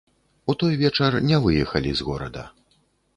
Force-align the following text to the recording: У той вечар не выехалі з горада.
У 0.53 0.53
той 0.61 0.73
вечар 0.83 1.17
не 1.31 1.37
выехалі 1.43 1.91
з 1.99 2.07
горада. 2.09 2.47